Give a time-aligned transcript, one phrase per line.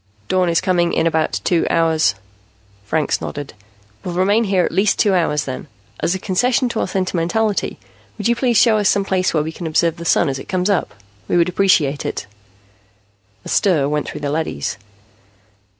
[0.29, 2.15] "Dawn is coming in about two hours."
[2.85, 3.53] Franks nodded.
[4.03, 5.67] "We'll remain at least two hours, then.
[5.99, 7.77] As a concession to our sentimentality,
[8.17, 10.49] would you please show us some place where we can observe the Sun as it
[10.49, 10.95] comes up?
[11.27, 12.25] We would appreciate it."
[13.45, 14.79] A stir went through the leadys.